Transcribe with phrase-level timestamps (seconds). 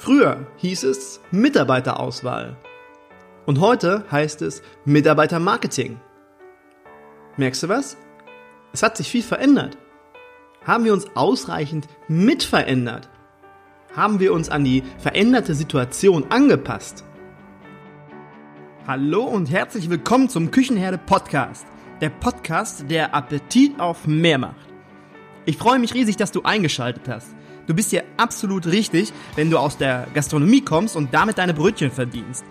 [0.00, 2.56] Früher hieß es Mitarbeiterauswahl.
[3.46, 5.98] Und heute heißt es Mitarbeitermarketing.
[7.36, 7.96] Merkst du was?
[8.72, 9.76] Es hat sich viel verändert.
[10.64, 13.08] Haben wir uns ausreichend mitverändert?
[13.96, 17.04] Haben wir uns an die veränderte Situation angepasst?
[18.86, 21.66] Hallo und herzlich willkommen zum Küchenherde Podcast.
[22.00, 24.68] Der Podcast, der Appetit auf mehr macht.
[25.44, 27.34] Ich freue mich riesig, dass du eingeschaltet hast.
[27.68, 31.90] Du bist hier absolut richtig, wenn du aus der Gastronomie kommst und damit deine Brötchen
[31.90, 32.42] verdienst.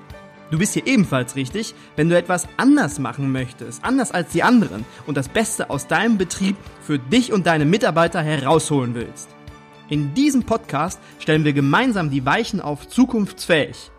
[0.51, 4.85] Du bist hier ebenfalls richtig, wenn du etwas anders machen möchtest, anders als die anderen
[5.07, 9.29] und das Beste aus deinem Betrieb für dich und deine Mitarbeiter herausholen willst.
[9.89, 13.89] In diesem Podcast stellen wir gemeinsam die Weichen auf zukunftsfähig.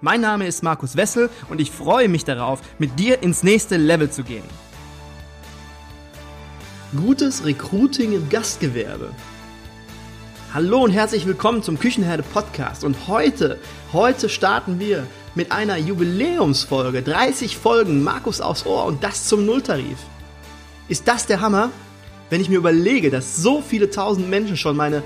[0.00, 4.10] Mein Name ist Markus Wessel und ich freue mich darauf, mit dir ins nächste Level
[4.10, 4.44] zu gehen.
[6.96, 9.14] Gutes Recruiting im Gastgewerbe.
[10.54, 12.82] Hallo und herzlich willkommen zum Küchenherde Podcast.
[12.82, 13.58] Und heute,
[13.92, 17.02] heute starten wir mit einer Jubiläumsfolge.
[17.02, 19.98] 30 Folgen, Markus aufs Ohr und das zum Nulltarif.
[20.88, 21.70] Ist das der Hammer?
[22.30, 25.02] Wenn ich mir überlege, dass so viele tausend Menschen schon meine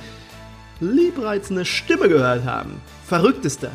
[0.78, 2.80] liebreizende Stimme gehört haben.
[3.04, 3.72] Verrückt ist das.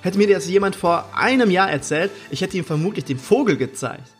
[0.00, 4.10] Hätte mir das jemand vor einem Jahr erzählt, ich hätte ihm vermutlich den Vogel gezeigt.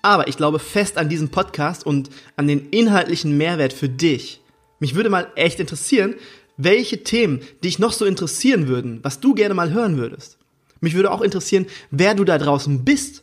[0.00, 4.41] Aber ich glaube fest an diesen Podcast und an den inhaltlichen Mehrwert für dich.
[4.82, 6.16] Mich würde mal echt interessieren,
[6.56, 10.38] welche Themen dich noch so interessieren würden, was du gerne mal hören würdest.
[10.80, 13.22] Mich würde auch interessieren, wer du da draußen bist.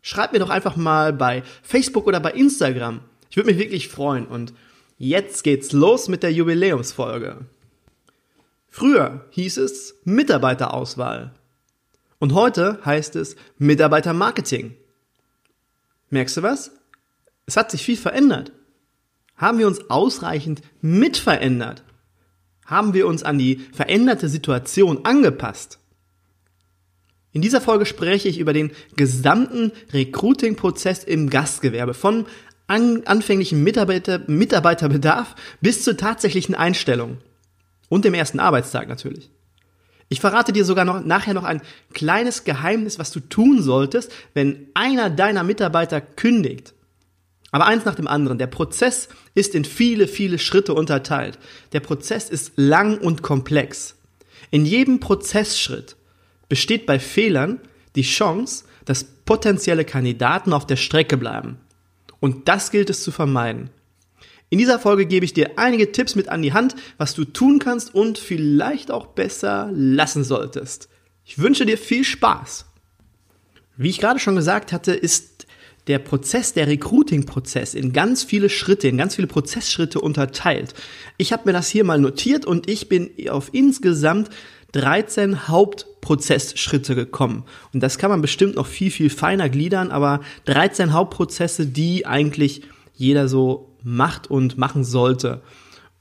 [0.00, 3.00] Schreib mir doch einfach mal bei Facebook oder bei Instagram.
[3.30, 4.26] Ich würde mich wirklich freuen.
[4.26, 4.54] Und
[4.96, 7.46] jetzt geht's los mit der Jubiläumsfolge.
[8.68, 11.34] Früher hieß es Mitarbeiterauswahl.
[12.20, 14.76] Und heute heißt es Mitarbeitermarketing.
[16.10, 16.70] Merkst du was?
[17.46, 18.52] Es hat sich viel verändert.
[19.42, 21.82] Haben wir uns ausreichend mitverändert?
[22.64, 25.80] Haben wir uns an die veränderte Situation angepasst?
[27.32, 32.26] In dieser Folge spreche ich über den gesamten Recruiting-Prozess im Gastgewerbe, von
[32.68, 37.18] an, anfänglichem Mitarbeiter, Mitarbeiterbedarf bis zur tatsächlichen Einstellung.
[37.88, 39.28] Und dem ersten Arbeitstag natürlich.
[40.08, 44.68] Ich verrate dir sogar noch, nachher noch ein kleines Geheimnis, was du tun solltest, wenn
[44.74, 46.74] einer deiner Mitarbeiter kündigt.
[47.52, 48.38] Aber eins nach dem anderen.
[48.38, 51.38] Der Prozess ist in viele, viele Schritte unterteilt.
[51.72, 53.94] Der Prozess ist lang und komplex.
[54.50, 55.96] In jedem Prozessschritt
[56.48, 57.60] besteht bei Fehlern
[57.94, 61.58] die Chance, dass potenzielle Kandidaten auf der Strecke bleiben.
[62.20, 63.70] Und das gilt es zu vermeiden.
[64.48, 67.58] In dieser Folge gebe ich dir einige Tipps mit an die Hand, was du tun
[67.58, 70.88] kannst und vielleicht auch besser lassen solltest.
[71.24, 72.66] Ich wünsche dir viel Spaß.
[73.76, 75.31] Wie ich gerade schon gesagt hatte, ist
[75.88, 80.74] der Prozess, der Recruiting-Prozess in ganz viele Schritte, in ganz viele Prozessschritte unterteilt.
[81.18, 84.30] Ich habe mir das hier mal notiert und ich bin auf insgesamt
[84.72, 87.44] 13 Hauptprozessschritte gekommen.
[87.74, 92.62] Und das kann man bestimmt noch viel, viel feiner gliedern, aber 13 Hauptprozesse, die eigentlich
[92.94, 95.42] jeder so macht und machen sollte.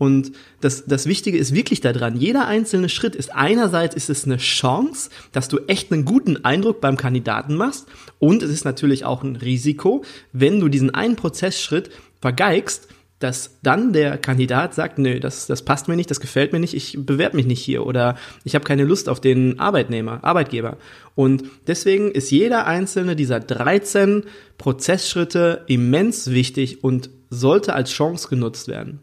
[0.01, 0.31] Und
[0.61, 5.11] das, das Wichtige ist wirklich daran, jeder einzelne Schritt ist einerseits ist es eine Chance,
[5.31, 7.85] dass du echt einen guten Eindruck beim Kandidaten machst
[8.17, 10.03] und es ist natürlich auch ein Risiko,
[10.33, 12.87] wenn du diesen einen Prozessschritt vergeigst,
[13.19, 16.73] dass dann der Kandidat sagt, nö, das, das passt mir nicht, das gefällt mir nicht,
[16.73, 20.77] ich bewerbe mich nicht hier oder ich habe keine Lust auf den Arbeitnehmer, Arbeitgeber.
[21.13, 24.23] Und deswegen ist jeder einzelne dieser 13
[24.57, 28.99] Prozessschritte immens wichtig und sollte als Chance genutzt werden.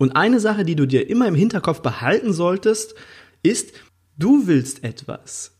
[0.00, 2.94] Und eine Sache, die du dir immer im Hinterkopf behalten solltest,
[3.42, 3.74] ist,
[4.16, 5.58] du willst etwas.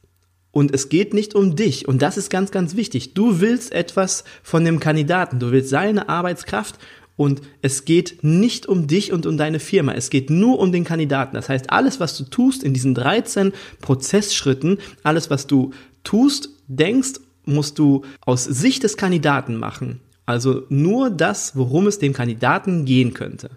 [0.50, 1.86] Und es geht nicht um dich.
[1.86, 3.12] Und das ist ganz, ganz wichtig.
[3.12, 5.40] Du willst etwas von dem Kandidaten.
[5.40, 6.76] Du willst seine Arbeitskraft.
[7.16, 9.92] Und es geht nicht um dich und um deine Firma.
[9.92, 11.34] Es geht nur um den Kandidaten.
[11.34, 13.52] Das heißt, alles, was du tust in diesen 13
[13.82, 15.72] Prozessschritten, alles, was du
[16.02, 20.00] tust, denkst, musst du aus Sicht des Kandidaten machen.
[20.24, 23.50] Also nur das, worum es dem Kandidaten gehen könnte.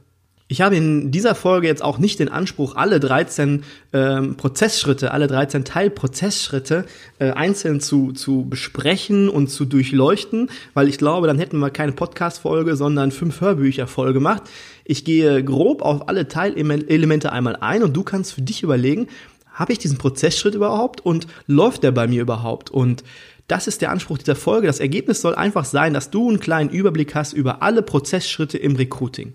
[0.54, 5.26] Ich habe in dieser Folge jetzt auch nicht den Anspruch, alle 13 ähm, Prozessschritte, alle
[5.26, 6.86] 13 Teilprozessschritte
[7.18, 11.94] äh, einzeln zu, zu besprechen und zu durchleuchten, weil ich glaube, dann hätten wir keine
[11.94, 14.44] Podcast-Folge, sondern fünf Hörbücher voll gemacht.
[14.86, 19.08] Ich gehe grob auf alle Teilelemente einmal ein und du kannst für dich überlegen,
[19.54, 22.70] habe ich diesen Prozessschritt überhaupt und läuft der bei mir überhaupt?
[22.70, 23.04] Und
[23.48, 24.68] das ist der Anspruch dieser Folge.
[24.68, 28.76] Das Ergebnis soll einfach sein, dass du einen kleinen Überblick hast über alle Prozessschritte im
[28.76, 29.34] Recruiting.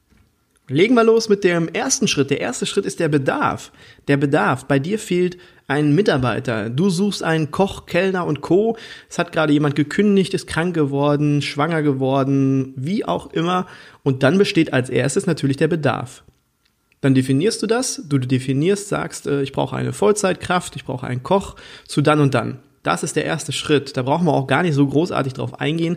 [0.70, 2.28] Legen wir los mit dem ersten Schritt.
[2.30, 3.72] Der erste Schritt ist der Bedarf.
[4.06, 4.66] Der Bedarf.
[4.66, 6.68] Bei dir fehlt ein Mitarbeiter.
[6.68, 8.76] Du suchst einen Koch, Kellner und Co.
[9.08, 13.66] Es hat gerade jemand gekündigt, ist krank geworden, schwanger geworden, wie auch immer.
[14.02, 16.22] Und dann besteht als erstes natürlich der Bedarf.
[17.00, 21.22] Dann definierst du das, du definierst, sagst, äh, ich brauche eine Vollzeitkraft, ich brauche einen
[21.22, 21.56] Koch
[21.86, 22.58] zu dann und dann.
[22.82, 23.96] Das ist der erste Schritt.
[23.96, 25.96] Da brauchen wir auch gar nicht so großartig drauf eingehen.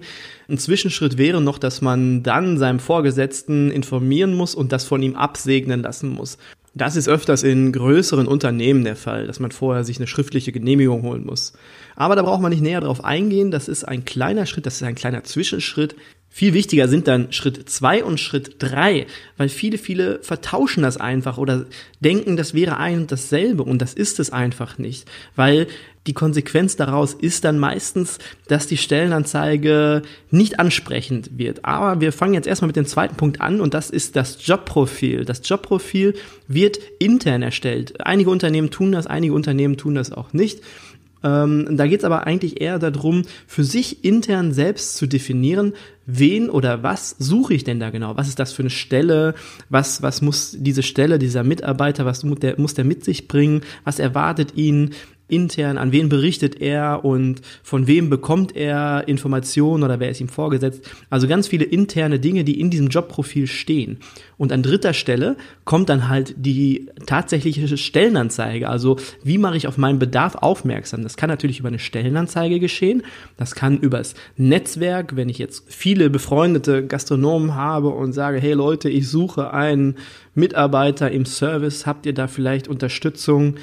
[0.50, 5.16] Ein Zwischenschritt wäre noch, dass man dann seinem Vorgesetzten informieren muss und das von ihm
[5.16, 6.38] absegnen lassen muss.
[6.74, 11.01] Das ist öfters in größeren Unternehmen der Fall, dass man vorher sich eine schriftliche Genehmigung
[11.04, 11.54] holen muss.
[11.98, 13.51] Aber da braucht man nicht näher drauf eingehen.
[13.51, 15.95] Das ist ein kleiner Schritt, das ist ein kleiner Zwischenschritt.
[16.33, 19.06] Viel wichtiger sind dann Schritt zwei und Schritt drei,
[19.36, 21.66] weil viele, viele vertauschen das einfach oder
[22.00, 25.06] denken, das wäre ein und dasselbe und das ist es einfach nicht,
[25.36, 25.68] weil
[26.07, 28.18] die Konsequenz daraus ist dann meistens,
[28.48, 31.66] dass die Stellenanzeige nicht ansprechend wird.
[31.66, 35.25] Aber wir fangen jetzt erstmal mit dem zweiten Punkt an und das ist das Jobprofil.
[35.25, 36.16] Das Jobprofil
[36.48, 38.04] wird intern erstellt.
[38.06, 40.62] Einige Unternehmen tun das, einige Unternehmen tun das auch nicht.
[41.23, 45.73] Ähm, da geht es aber eigentlich eher darum, für sich intern selbst zu definieren,
[46.06, 48.18] wen oder was suche ich denn da genau?
[48.18, 49.35] Was ist das für eine Stelle?
[49.69, 53.62] Was, was muss diese Stelle, dieser Mitarbeiter, was muss der, muss der mit sich bringen?
[53.83, 54.91] Was erwartet ihn?
[55.31, 60.30] Intern, an wen berichtet er und von wem bekommt er Informationen oder wer ist ihm
[60.30, 60.88] vorgesetzt.
[61.10, 63.98] Also ganz viele interne Dinge, die in diesem Jobprofil stehen.
[64.38, 68.69] Und an dritter Stelle kommt dann halt die tatsächliche Stellenanzeige.
[68.69, 71.04] Also wie mache ich auf meinen Bedarf aufmerksam?
[71.04, 73.04] Das kann natürlich über eine Stellenanzeige geschehen.
[73.38, 78.89] Das kann übers Netzwerk, wenn ich jetzt viele befreundete Gastronomen habe und sage, hey Leute,
[78.89, 79.95] ich suche einen
[80.33, 83.56] Mitarbeiter im Service, habt ihr da vielleicht Unterstützung?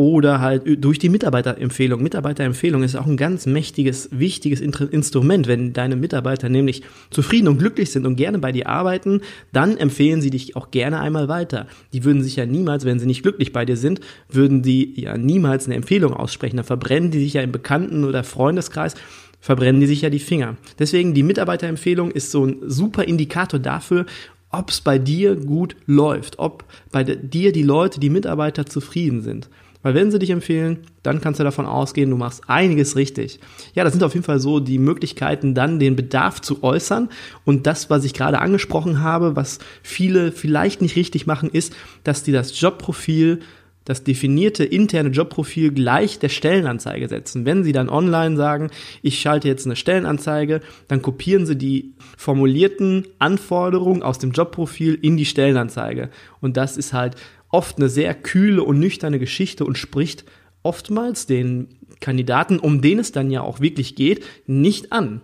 [0.00, 2.02] Oder halt durch die Mitarbeiterempfehlung.
[2.02, 5.46] Mitarbeiterempfehlung ist auch ein ganz mächtiges, wichtiges Instrument.
[5.46, 9.20] Wenn deine Mitarbeiter nämlich zufrieden und glücklich sind und gerne bei dir arbeiten,
[9.52, 11.66] dann empfehlen sie dich auch gerne einmal weiter.
[11.92, 14.00] Die würden sich ja niemals, wenn sie nicht glücklich bei dir sind,
[14.30, 16.56] würden die ja niemals eine Empfehlung aussprechen.
[16.56, 18.94] Dann verbrennen die sich ja im Bekannten- oder Freundeskreis
[19.42, 20.56] verbrennen die sich ja die Finger.
[20.78, 24.04] Deswegen die Mitarbeiterempfehlung ist so ein super Indikator dafür,
[24.50, 29.48] ob es bei dir gut läuft, ob bei dir die Leute, die Mitarbeiter zufrieden sind.
[29.82, 33.40] Weil wenn sie dich empfehlen, dann kannst du davon ausgehen, du machst einiges richtig.
[33.74, 37.08] Ja, das sind auf jeden Fall so die Möglichkeiten, dann den Bedarf zu äußern.
[37.44, 41.74] Und das, was ich gerade angesprochen habe, was viele vielleicht nicht richtig machen, ist,
[42.04, 43.40] dass die das Jobprofil
[43.84, 47.46] das definierte interne Jobprofil gleich der Stellenanzeige setzen.
[47.46, 48.70] Wenn Sie dann online sagen,
[49.02, 55.16] ich schalte jetzt eine Stellenanzeige, dann kopieren Sie die formulierten Anforderungen aus dem Jobprofil in
[55.16, 56.10] die Stellenanzeige.
[56.40, 57.16] Und das ist halt
[57.50, 60.24] oft eine sehr kühle und nüchterne Geschichte und spricht
[60.62, 61.68] oftmals den
[62.00, 65.22] Kandidaten, um den es dann ja auch wirklich geht, nicht an.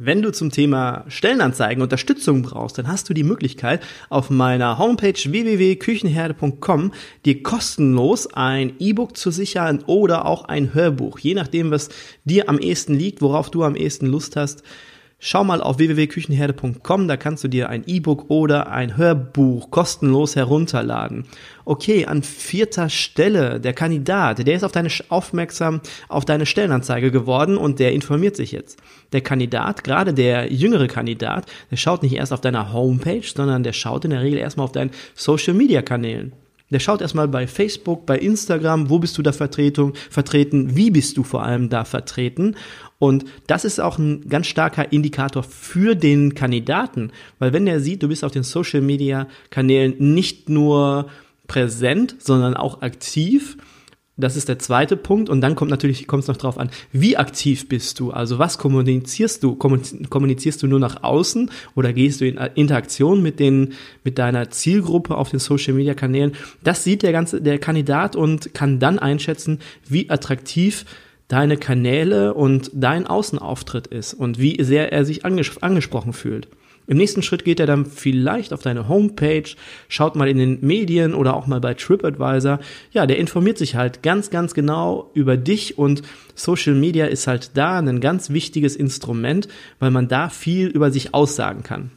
[0.00, 5.12] Wenn du zum Thema Stellenanzeigen Unterstützung brauchst, dann hast du die Möglichkeit, auf meiner Homepage
[5.12, 6.92] www.küchenherde.com
[7.24, 11.88] dir kostenlos ein E-Book zu sichern oder auch ein Hörbuch, je nachdem, was
[12.24, 14.62] dir am ehesten liegt, worauf du am ehesten Lust hast.
[15.20, 21.24] Schau mal auf www.küchenherde.com, da kannst du dir ein E-Book oder ein Hörbuch kostenlos herunterladen.
[21.64, 27.56] Okay, an vierter Stelle der Kandidat, der ist auf deine aufmerksam auf deine Stellenanzeige geworden
[27.56, 28.78] und der informiert sich jetzt.
[29.10, 33.72] Der Kandidat, gerade der jüngere Kandidat, der schaut nicht erst auf deiner Homepage, sondern der
[33.72, 36.32] schaut in der Regel erstmal auf deinen Social Media Kanälen.
[36.70, 41.16] Der schaut erstmal bei Facebook, bei Instagram, wo bist du da Vertretung, vertreten, wie bist
[41.16, 42.56] du vor allem da vertreten.
[42.98, 48.02] Und das ist auch ein ganz starker Indikator für den Kandidaten, weil wenn er sieht,
[48.02, 51.08] du bist auf den Social Media Kanälen nicht nur
[51.46, 53.56] präsent, sondern auch aktiv,
[54.18, 55.30] das ist der zweite Punkt.
[55.30, 58.10] Und dann kommt natürlich, kommt es noch drauf an, wie aktiv bist du?
[58.10, 59.54] Also was kommunizierst du?
[59.54, 65.16] Kommunizierst du nur nach außen oder gehst du in Interaktion mit den, mit deiner Zielgruppe
[65.16, 66.32] auf den Social Media Kanälen?
[66.62, 70.84] Das sieht der ganze, der Kandidat und kann dann einschätzen, wie attraktiv
[71.28, 76.48] deine Kanäle und dein Außenauftritt ist und wie sehr er sich anges angesprochen fühlt.
[76.88, 79.44] Im nächsten Schritt geht er dann vielleicht auf deine Homepage,
[79.88, 82.60] schaut mal in den Medien oder auch mal bei TripAdvisor.
[82.92, 86.00] Ja, der informiert sich halt ganz, ganz genau über dich und
[86.34, 91.12] Social Media ist halt da ein ganz wichtiges Instrument, weil man da viel über sich
[91.12, 91.90] aussagen kann.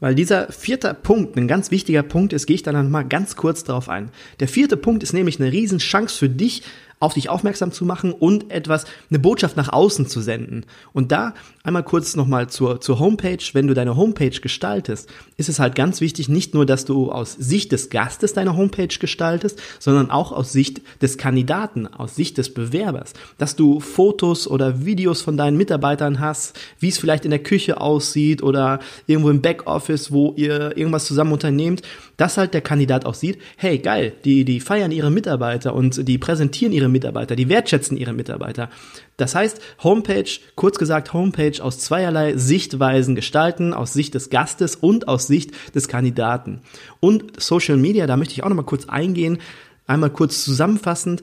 [0.00, 3.64] Weil dieser vierte Punkt ein ganz wichtiger Punkt ist, gehe ich dann mal ganz kurz
[3.64, 4.10] darauf ein.
[4.40, 6.62] Der vierte Punkt ist nämlich eine Riesenchance für dich,
[7.00, 10.66] auf dich aufmerksam zu machen und etwas, eine Botschaft nach außen zu senden.
[10.92, 11.32] Und da
[11.64, 13.42] einmal kurz nochmal zur, zur Homepage.
[13.54, 17.32] Wenn du deine Homepage gestaltest, ist es halt ganz wichtig, nicht nur, dass du aus
[17.32, 22.52] Sicht des Gastes deine Homepage gestaltest, sondern auch aus Sicht des Kandidaten, aus Sicht des
[22.52, 23.14] Bewerbers.
[23.38, 27.80] Dass du Fotos oder Videos von deinen Mitarbeitern hast, wie es vielleicht in der Küche
[27.80, 31.80] aussieht oder irgendwo im Backoffice, wo ihr irgendwas zusammen unternehmt,
[32.20, 36.18] dass halt der Kandidat auch sieht, hey, geil, die, die feiern ihre Mitarbeiter und die
[36.18, 38.68] präsentieren ihre Mitarbeiter, die wertschätzen ihre Mitarbeiter.
[39.16, 45.08] Das heißt, Homepage, kurz gesagt, Homepage aus zweierlei Sichtweisen gestalten, aus Sicht des Gastes und
[45.08, 46.60] aus Sicht des Kandidaten.
[47.00, 49.38] Und Social Media, da möchte ich auch nochmal kurz eingehen,
[49.86, 51.22] einmal kurz zusammenfassend.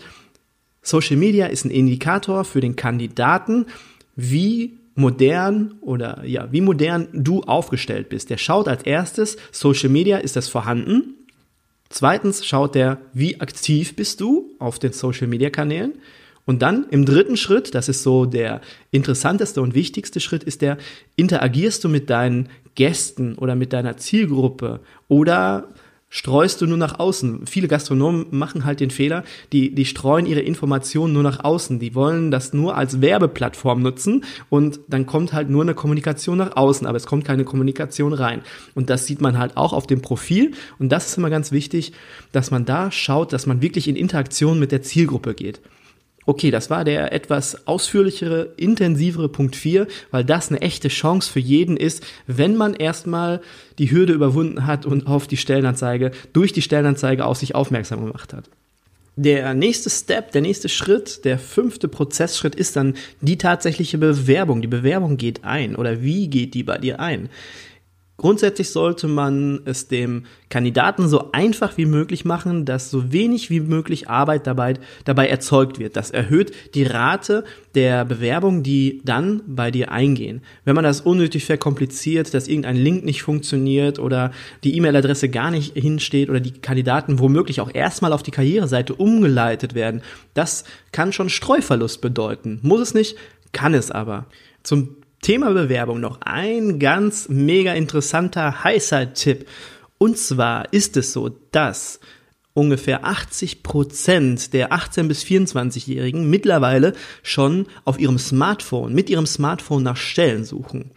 [0.82, 3.68] Social Media ist ein Indikator für den Kandidaten,
[4.16, 8.30] wie modern oder ja, wie modern du aufgestellt bist.
[8.30, 11.16] Der schaut als erstes, Social Media, ist das vorhanden?
[11.89, 15.94] Zweitens schaut er, wie aktiv bist du auf den Social Media Kanälen?
[16.46, 18.62] Und dann im dritten Schritt, das ist so der
[18.92, 20.77] interessanteste und wichtigste Schritt, ist der,
[21.16, 25.68] interagierst du mit deinen Gästen oder mit deiner Zielgruppe oder
[26.10, 27.46] streust du nur nach außen.
[27.46, 31.80] Viele Gastronomen machen halt den Fehler, die, die streuen ihre Informationen nur nach außen.
[31.80, 36.56] Die wollen das nur als Werbeplattform nutzen und dann kommt halt nur eine Kommunikation nach
[36.56, 38.42] außen, aber es kommt keine Kommunikation rein.
[38.74, 41.92] Und das sieht man halt auch auf dem Profil und das ist immer ganz wichtig,
[42.32, 45.62] dass man da schaut, dass man wirklich in Interaktion mit der Zielgruppe geht.
[46.28, 51.40] Okay, das war der etwas ausführlichere, intensivere Punkt 4, weil das eine echte Chance für
[51.40, 53.40] jeden ist, wenn man erstmal
[53.80, 58.34] die Hürde überwunden hat und auf die Stellenanzeige, durch die Stellenanzeige auf sich aufmerksam gemacht
[58.34, 58.50] hat.
[59.16, 64.62] Der nächste Step, der nächste Schritt, der fünfte Prozessschritt ist dann die tatsächliche Bewerbung.
[64.62, 67.30] Die Bewerbung geht ein oder wie geht die bei dir ein?
[68.18, 73.60] Grundsätzlich sollte man es dem Kandidaten so einfach wie möglich machen, dass so wenig wie
[73.60, 74.74] möglich Arbeit dabei,
[75.06, 75.96] dabei erzeugt wird.
[75.96, 77.44] Das erhöht die Rate
[77.76, 80.42] der Bewerbungen, die dann bei dir eingehen.
[80.66, 84.32] Wenn man das unnötig verkompliziert, dass irgendein Link nicht funktioniert oder
[84.64, 89.76] die E-Mail-Adresse gar nicht hinsteht oder die Kandidaten womöglich auch erstmal auf die Karriereseite umgeleitet
[89.76, 90.02] werden,
[90.34, 92.60] das kann schon Streuverlust bedeuten.
[92.64, 93.16] Muss es nicht,
[93.52, 94.26] kann es aber.
[94.64, 99.48] Zum Thema Bewerbung noch ein ganz mega interessanter, heißer Tipp.
[99.98, 102.00] Und zwar ist es so, dass
[102.54, 106.94] ungefähr 80 Prozent der 18 bis 24-Jährigen mittlerweile
[107.24, 110.92] schon auf ihrem Smartphone, mit ihrem Smartphone nach Stellen suchen.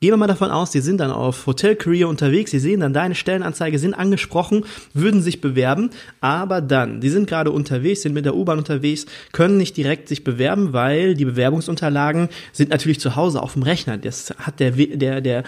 [0.00, 2.92] Gehen wir mal davon aus, Sie sind dann auf Hotel Career unterwegs, Sie sehen dann
[2.92, 4.64] deine Stellenanzeige, sind angesprochen,
[4.94, 5.90] würden sich bewerben,
[6.20, 10.22] aber dann, die sind gerade unterwegs, sind mit der U-Bahn unterwegs, können nicht direkt sich
[10.22, 13.98] bewerben, weil die Bewerbungsunterlagen sind natürlich zu Hause auf dem Rechner.
[13.98, 15.42] Das hat der, der, der,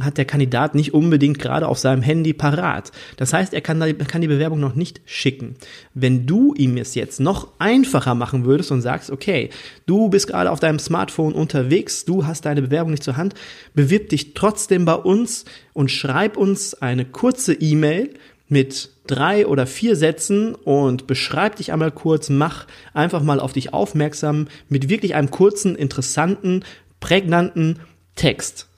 [0.00, 2.92] hat der Kandidat nicht unbedingt gerade auf seinem Handy parat.
[3.16, 5.56] Das heißt, er kann, kann die Bewerbung noch nicht schicken.
[5.94, 9.50] Wenn du ihm es jetzt noch einfacher machen würdest und sagst, okay,
[9.86, 13.34] du bist gerade auf deinem Smartphone unterwegs, du hast deine Bewerbung nicht zur Hand,
[13.74, 18.12] bewirb bewirb dich trotzdem bei uns und schreib uns eine kurze E-Mail
[18.46, 23.72] mit drei oder vier Sätzen und beschreib dich einmal kurz, mach einfach mal auf dich
[23.72, 26.62] aufmerksam mit wirklich einem kurzen, interessanten,
[27.00, 27.78] prägnanten
[28.16, 28.68] Text.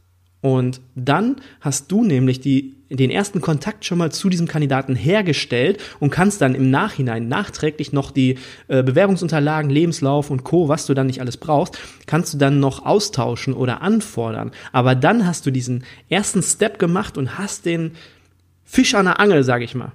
[0.40, 5.82] Und dann hast du nämlich die, den ersten Kontakt schon mal zu diesem Kandidaten hergestellt
[6.00, 10.94] und kannst dann im Nachhinein nachträglich noch die äh, Bewerbungsunterlagen, Lebenslauf und Co., was du
[10.94, 14.52] dann nicht alles brauchst, kannst du dann noch austauschen oder anfordern.
[14.72, 17.92] Aber dann hast du diesen ersten Step gemacht und hast den
[18.64, 19.92] Fisch an der Angel, sag ich mal.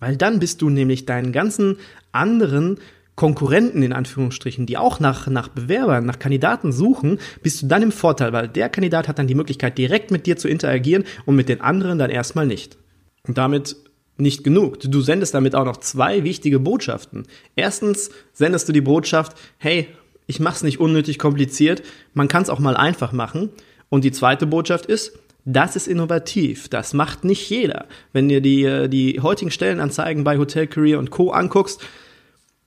[0.00, 1.76] Weil dann bist du nämlich deinen ganzen
[2.12, 2.78] anderen
[3.14, 7.92] Konkurrenten in Anführungsstrichen, die auch nach, nach Bewerbern, nach Kandidaten suchen, bist du dann im
[7.92, 11.48] Vorteil, weil der Kandidat hat dann die Möglichkeit, direkt mit dir zu interagieren und mit
[11.48, 12.78] den anderen dann erstmal nicht.
[13.26, 13.76] Und damit
[14.16, 14.80] nicht genug.
[14.80, 17.26] Du sendest damit auch noch zwei wichtige Botschaften.
[17.56, 19.88] Erstens sendest du die Botschaft, hey,
[20.26, 21.82] ich mach's nicht unnötig kompliziert,
[22.14, 23.50] man kann es auch mal einfach machen.
[23.88, 26.68] Und die zweite Botschaft ist, das ist innovativ.
[26.68, 27.86] Das macht nicht jeder.
[28.12, 31.30] Wenn dir die, äh, die heutigen Stellenanzeigen bei Hotel Career und Co.
[31.32, 31.82] anguckst,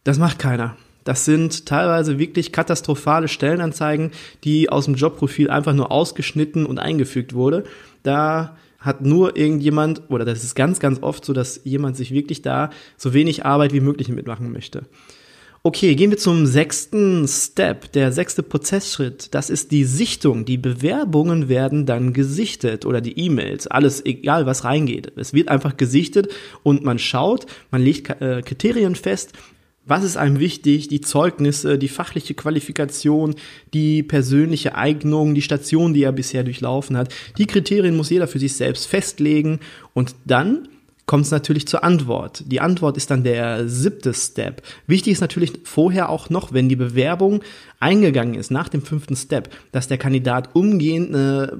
[0.05, 0.77] das macht keiner.
[1.03, 4.12] Das sind teilweise wirklich katastrophale Stellenanzeigen,
[4.43, 7.65] die aus dem Jobprofil einfach nur ausgeschnitten und eingefügt wurde.
[8.01, 12.41] Da hat nur irgendjemand, oder das ist ganz, ganz oft so, dass jemand sich wirklich
[12.41, 14.83] da so wenig Arbeit wie möglich mitmachen möchte.
[15.62, 19.33] Okay, gehen wir zum sechsten Step, der sechste Prozessschritt.
[19.33, 20.45] Das ist die Sichtung.
[20.45, 25.13] Die Bewerbungen werden dann gesichtet oder die E-Mails, alles egal was reingeht.
[25.15, 26.31] Es wird einfach gesichtet
[26.62, 29.33] und man schaut, man legt äh, Kriterien fest,
[29.85, 30.87] was ist einem wichtig?
[30.87, 33.35] Die Zeugnisse, die fachliche Qualifikation,
[33.73, 37.13] die persönliche Eignung, die Station, die er bisher durchlaufen hat.
[37.37, 39.59] Die Kriterien muss jeder für sich selbst festlegen
[39.93, 40.67] und dann
[41.05, 42.43] kommt es natürlich zur Antwort.
[42.47, 44.63] Die Antwort ist dann der siebte Step.
[44.88, 47.41] Wichtig ist natürlich vorher auch noch, wenn die Bewerbung
[47.79, 51.57] eingegangen ist, nach dem fünften Step, dass der Kandidat umgehend eine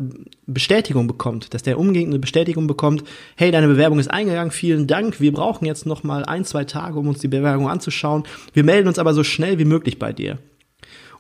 [0.48, 3.04] Bestätigung bekommt, dass der umgehend eine Bestätigung bekommt,
[3.36, 6.98] hey, deine Bewerbung ist eingegangen, vielen Dank, wir brauchen jetzt noch mal ein, zwei Tage,
[6.98, 8.24] um uns die Bewerbung anzuschauen.
[8.54, 10.40] Wir melden uns aber so schnell wie möglich bei dir.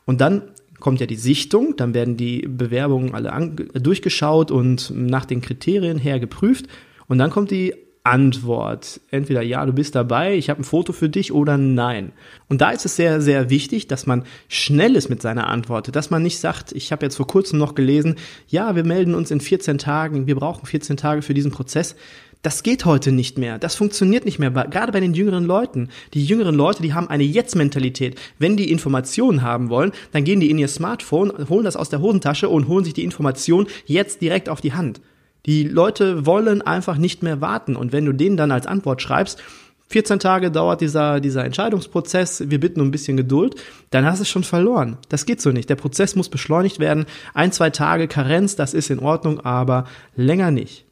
[0.05, 0.44] Und dann
[0.79, 6.20] kommt ja die Sichtung, dann werden die Bewerbungen alle durchgeschaut und nach den Kriterien her
[6.20, 6.65] geprüft
[7.08, 7.74] und dann kommt die
[8.05, 9.01] Antwort.
[9.09, 12.12] Entweder ja, du bist dabei, ich habe ein Foto für dich oder nein.
[12.47, 16.12] Und da ist es sehr, sehr wichtig, dass man schnell ist mit seiner Antwort, dass
[16.12, 18.15] man nicht sagt, ich habe jetzt vor kurzem noch gelesen,
[18.47, 21.95] ja, wir melden uns in 14 Tagen, wir brauchen 14 Tage für diesen Prozess.
[22.43, 23.57] Das geht heute nicht mehr.
[23.57, 24.51] Das funktioniert nicht mehr.
[24.51, 25.89] Gerade bei den jüngeren Leuten.
[26.13, 28.19] Die jüngeren Leute, die haben eine Jetzt-Mentalität.
[28.38, 32.01] Wenn die Informationen haben wollen, dann gehen die in ihr Smartphone, holen das aus der
[32.01, 35.01] Hosentasche und holen sich die Information jetzt direkt auf die Hand.
[35.46, 37.75] Die Leute wollen einfach nicht mehr warten.
[37.75, 39.42] Und wenn du denen dann als Antwort schreibst,
[39.90, 43.56] 14 Tage dauert dieser, dieser Entscheidungsprozess, wir bitten um ein bisschen Geduld,
[43.92, 44.98] dann hast du es schon verloren.
[45.10, 45.70] Das geht so nicht.
[45.70, 47.06] Der Prozess muss beschleunigt werden.
[47.34, 49.86] Ein, zwei Tage Karenz, das ist in Ordnung, aber
[50.16, 50.85] länger nicht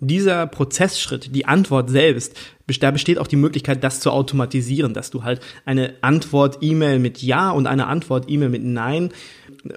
[0.00, 2.36] dieser Prozessschritt, die Antwort selbst,
[2.80, 7.50] da besteht auch die Möglichkeit, das zu automatisieren, dass du halt eine Antwort-E-Mail mit Ja
[7.50, 9.10] und eine Antwort-E-Mail mit Nein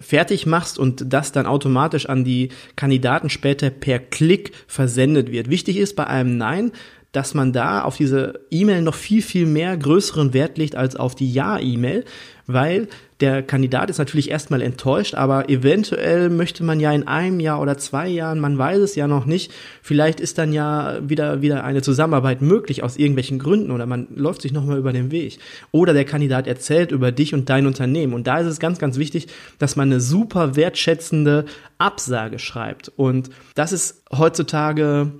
[0.01, 5.49] fertig machst und das dann automatisch an die Kandidaten später per Klick versendet wird.
[5.49, 6.71] Wichtig ist bei einem Nein,
[7.11, 11.15] dass man da auf diese E-Mail noch viel, viel mehr größeren Wert legt als auf
[11.15, 12.05] die Ja-E-Mail,
[12.51, 12.88] weil
[13.20, 17.77] der Kandidat ist natürlich erstmal enttäuscht, aber eventuell möchte man ja in einem Jahr oder
[17.77, 19.51] zwei Jahren, man weiß es ja noch nicht,
[19.84, 24.41] vielleicht ist dann ja wieder, wieder eine Zusammenarbeit möglich aus irgendwelchen Gründen oder man läuft
[24.41, 25.38] sich nochmal über den Weg.
[25.72, 28.13] Oder der Kandidat erzählt über dich und dein Unternehmen.
[28.13, 29.27] Und da ist es ganz, ganz wichtig,
[29.60, 31.46] dass man eine super wertschätzende
[31.77, 32.91] Absage schreibt.
[32.96, 35.12] Und das ist heutzutage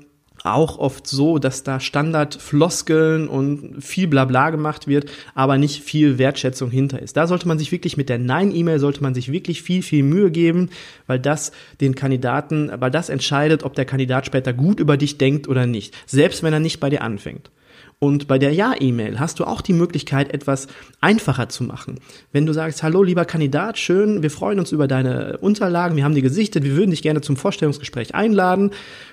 [0.44, 6.72] auch oft so, dass da Standardfloskeln und viel Blabla gemacht wird, aber nicht viel Wertschätzung
[6.72, 7.18] hinter ist.
[7.18, 10.32] Da sollte man sich wirklich mit der Nein-E-Mail sollte man sich wirklich viel, viel Mühe
[10.32, 10.70] geben,
[11.08, 15.48] weil das den Kandidaten, weil das entscheidet, ob der Kandidat später gut über dich denkt
[15.48, 15.96] oder nicht.
[16.06, 17.50] Selbst wenn er nicht bei dir anfängt.
[18.02, 20.68] Und bei der Ja-E-Mail hast du auch die Möglichkeit, etwas
[21.02, 22.00] einfacher zu machen.
[22.32, 26.16] Wenn du sagst, hallo lieber Kandidat, schön, wir freuen uns über deine Unterlagen, wir haben
[26.16, 28.72] die gesichtet, wir würden dich gerne zum Vorstellungsgespräch einladen,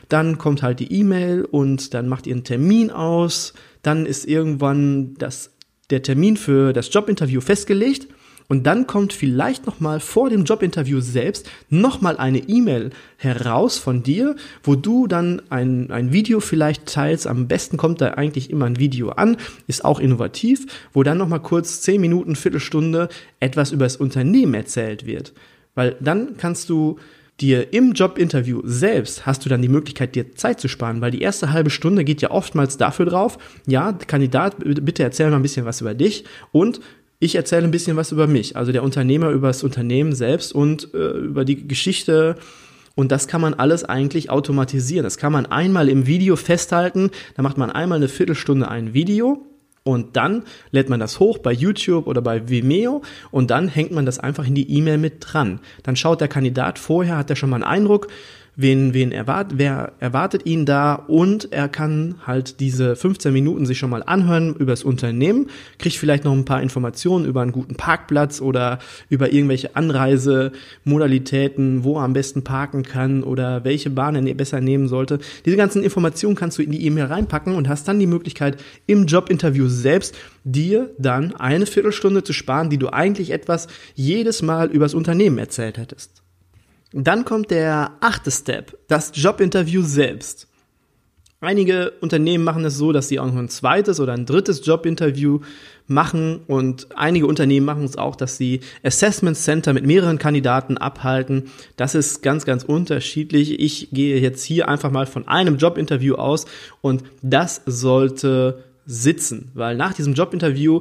[0.09, 5.15] dann kommt halt die E-Mail und dann macht ihr einen Termin aus, dann ist irgendwann
[5.15, 5.51] das,
[5.91, 8.07] der Termin für das Jobinterview festgelegt
[8.49, 13.79] und dann kommt vielleicht noch mal vor dem Jobinterview selbst noch mal eine E-Mail heraus
[13.79, 17.27] von dir, wo du dann ein, ein Video vielleicht teilst.
[17.27, 19.37] Am besten kommt da eigentlich immer ein Video an,
[19.67, 23.09] ist auch innovativ, wo dann noch mal kurz zehn Minuten, Viertelstunde
[23.41, 25.33] etwas über das Unternehmen erzählt wird.
[25.75, 26.99] Weil dann kannst du
[27.41, 31.21] dir im Jobinterview selbst hast du dann die Möglichkeit, dir Zeit zu sparen, weil die
[31.21, 35.67] erste halbe Stunde geht ja oftmals dafür drauf, ja, Kandidat, bitte erzähl mal ein bisschen
[35.67, 36.81] was über dich und
[37.19, 40.93] ich erzähle ein bisschen was über mich, also der Unternehmer über das Unternehmen selbst und
[40.95, 42.37] äh, über die Geschichte.
[42.95, 45.05] Und das kann man alles eigentlich automatisieren.
[45.05, 47.11] Das kann man einmal im Video festhalten.
[47.37, 49.45] Da macht man einmal eine Viertelstunde ein Video
[49.87, 54.05] und dann lädt man das hoch bei YouTube oder bei Vimeo und dann hängt man
[54.05, 55.61] das einfach in die E-Mail mit dran.
[55.85, 58.09] Dann schaut der Kandidat vorher, hat er schon mal einen Eindruck,
[58.57, 63.79] wen, wen erwartet, wer erwartet ihn da und er kann halt diese 15 Minuten sich
[63.79, 67.77] schon mal anhören über das Unternehmen, kriegt vielleicht noch ein paar Informationen über einen guten
[67.77, 68.79] Parkplatz oder
[69.11, 74.89] über irgendwelche Anreisemodalitäten, wo er am besten parken kann oder welche Bahn er besser nehmen
[74.89, 75.21] sollte.
[75.45, 79.05] Diese ganzen Informationen kannst du in die E-Mail reinpacken und hast dann die Möglichkeit im
[79.07, 84.95] Jobinterview selbst dir dann eine Viertelstunde zu sparen, die du eigentlich etwas jedes Mal übers
[84.95, 86.26] Unternehmen erzählt hättest.
[86.99, 90.49] Dann kommt der achte Step, das Jobinterview selbst.
[91.43, 95.41] Einige Unternehmen machen es so, dass sie auch noch ein zweites oder ein drittes Jobinterview
[95.87, 101.51] machen und einige Unternehmen machen es auch, dass sie Assessment Center mit mehreren Kandidaten abhalten.
[101.77, 103.61] Das ist ganz, ganz unterschiedlich.
[103.61, 106.47] Ich gehe jetzt hier einfach mal von einem Jobinterview aus
[106.81, 110.81] und das sollte sitzen, weil nach diesem Jobinterview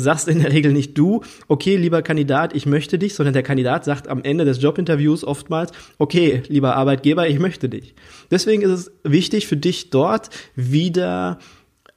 [0.00, 3.84] sagst in der Regel nicht du, okay, lieber Kandidat, ich möchte dich, sondern der Kandidat
[3.84, 7.94] sagt am Ende des Jobinterviews oftmals, okay, lieber Arbeitgeber, ich möchte dich.
[8.30, 11.38] Deswegen ist es wichtig für dich dort wieder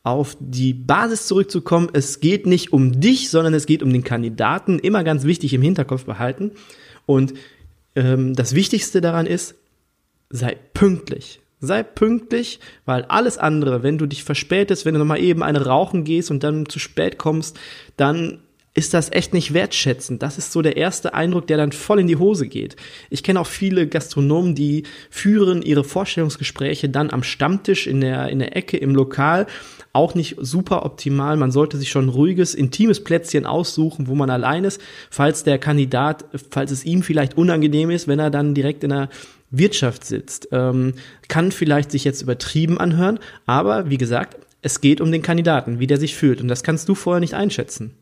[0.03, 1.89] auf die Basis zurückzukommen.
[1.93, 4.77] Es geht nicht um dich, sondern es geht um den Kandidaten.
[4.77, 6.51] Immer ganz wichtig im Hinterkopf behalten.
[7.07, 7.33] Und
[7.95, 9.55] ähm, das Wichtigste daran ist,
[10.29, 11.39] sei pünktlich.
[11.65, 16.03] Sei pünktlich, weil alles andere, wenn du dich verspätest, wenn du nochmal eben eine rauchen
[16.03, 17.59] gehst und dann zu spät kommst,
[17.97, 18.39] dann
[18.75, 20.21] ist das echt nicht wertschätzend.
[20.21, 22.75] Das ist so der erste Eindruck, der dann voll in die Hose geht.
[23.09, 28.39] Ich kenne auch viele Gastronomen, die führen ihre Vorstellungsgespräche dann am Stammtisch in der, in
[28.39, 29.47] der Ecke im Lokal.
[29.93, 31.37] Auch nicht super optimal.
[31.37, 35.57] Man sollte sich schon ein ruhiges, intimes Plätzchen aussuchen, wo man allein ist, falls der
[35.57, 39.07] Kandidat, falls es ihm vielleicht unangenehm ist, wenn er dann direkt in der
[39.57, 40.49] Wirtschaft sitzt.
[40.51, 40.93] Ähm,
[41.27, 45.87] kann vielleicht sich jetzt übertrieben anhören, aber wie gesagt, es geht um den Kandidaten, wie
[45.87, 47.95] der sich fühlt und das kannst du vorher nicht einschätzen.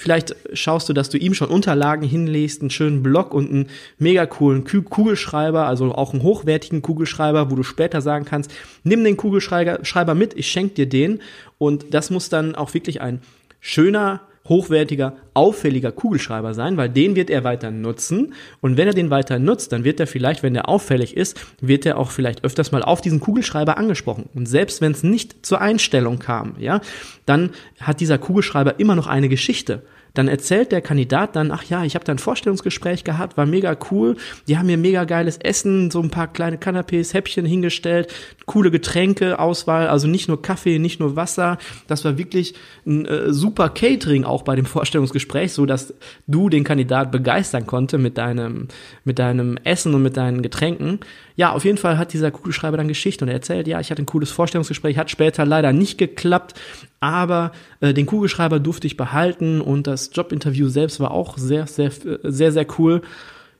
[0.00, 3.66] Vielleicht schaust du, dass du ihm schon Unterlagen hinlegst, einen schönen Blog und einen
[3.98, 8.52] mega coolen Kugelschreiber, also auch einen hochwertigen Kugelschreiber, wo du später sagen kannst,
[8.84, 11.20] nimm den Kugelschreiber mit, ich schenke dir den.
[11.58, 13.22] Und das muss dann auch wirklich ein
[13.58, 18.34] schöner, hochwertiger, auffälliger Kugelschreiber sein, weil den wird er weiter nutzen.
[18.60, 21.86] Und wenn er den weiter nutzt, dann wird er vielleicht, wenn der auffällig ist, wird
[21.86, 24.28] er auch vielleicht öfters mal auf diesen Kugelschreiber angesprochen.
[24.34, 26.80] Und selbst wenn es nicht zur Einstellung kam, ja,
[27.26, 29.82] dann hat dieser Kugelschreiber immer noch eine Geschichte
[30.18, 33.76] dann erzählt der Kandidat dann, ach ja, ich habe da ein Vorstellungsgespräch gehabt, war mega
[33.92, 34.16] cool,
[34.48, 38.12] die haben mir mega geiles Essen, so ein paar kleine Canapés, Häppchen hingestellt,
[38.44, 42.54] coole Getränke, Auswahl, also nicht nur Kaffee, nicht nur Wasser, das war wirklich
[42.84, 45.94] ein äh, super Catering auch bei dem Vorstellungsgespräch, so dass
[46.26, 48.66] du den Kandidat begeistern konnte mit deinem
[49.04, 50.98] mit deinem Essen und mit deinen Getränken.
[51.38, 54.02] Ja, auf jeden Fall hat dieser Kugelschreiber dann Geschichte und er erzählt, ja, ich hatte
[54.02, 56.54] ein cooles Vorstellungsgespräch, hat später leider nicht geklappt,
[56.98, 61.92] aber äh, den Kugelschreiber durfte ich behalten und das Jobinterview selbst war auch sehr, sehr,
[62.24, 63.02] sehr, sehr cool.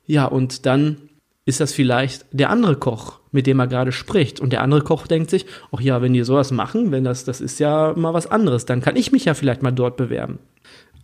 [0.07, 0.97] Ja, und dann
[1.45, 4.41] ist das vielleicht der andere Koch, mit dem er gerade spricht.
[4.41, 7.41] Und der andere Koch denkt sich, ach ja, wenn die sowas machen, wenn das, das
[7.41, 10.41] ist ja mal was anderes, dann kann ich mich ja vielleicht mal dort bewerben.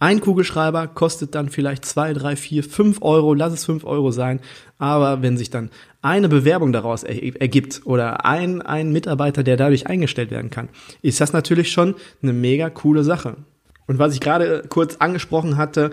[0.01, 4.41] Ein Kugelschreiber kostet dann vielleicht zwei, drei, vier, fünf Euro, lass es fünf Euro sein.
[4.77, 5.71] Aber wenn sich dann
[6.05, 10.69] eine Bewerbung daraus ergibt oder ein, ein Mitarbeiter, der dadurch eingestellt werden kann,
[11.01, 13.37] ist das natürlich schon eine mega coole Sache.
[13.87, 15.91] Und was ich gerade kurz angesprochen hatte,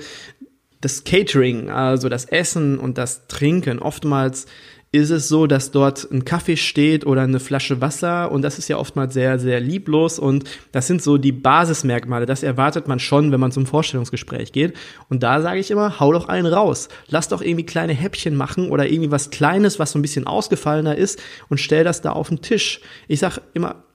[0.81, 4.47] das Catering, also das Essen und das Trinken, oftmals
[4.93, 8.67] ist es so, dass dort ein Kaffee steht oder eine Flasche Wasser und das ist
[8.67, 12.25] ja oftmals sehr, sehr lieblos und das sind so die Basismerkmale.
[12.25, 14.75] Das erwartet man schon, wenn man zum Vorstellungsgespräch geht.
[15.07, 16.89] Und da sage ich immer, hau doch einen raus.
[17.07, 20.97] Lass doch irgendwie kleine Häppchen machen oder irgendwie was Kleines, was so ein bisschen ausgefallener
[20.97, 22.81] ist und stell das da auf den Tisch.
[23.07, 23.85] Ich sag immer,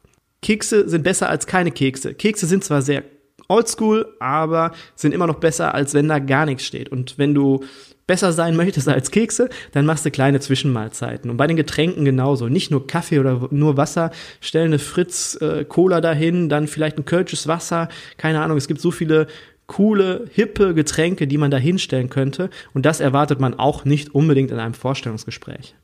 [0.41, 2.15] Kekse sind besser als keine Kekse.
[2.15, 3.03] Kekse sind zwar sehr
[3.49, 6.89] oldschool, aber sind immer noch besser, als wenn da gar nichts steht.
[6.89, 7.65] Und wenn du
[8.07, 11.31] besser sein möchtest als Kekse, dann machst du kleine Zwischenmahlzeiten.
[11.31, 12.49] Und bei den Getränken genauso.
[12.49, 14.11] Nicht nur Kaffee oder nur Wasser.
[14.40, 17.88] Stell eine Fritz äh, Cola dahin, dann vielleicht ein Kölsches Wasser.
[18.16, 19.27] Keine Ahnung, es gibt so viele
[19.66, 22.51] coole, hippe Getränke, die man da hinstellen könnte.
[22.73, 25.75] Und das erwartet man auch nicht unbedingt in einem Vorstellungsgespräch.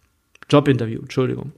[0.49, 1.53] Jobinterview, Entschuldigung.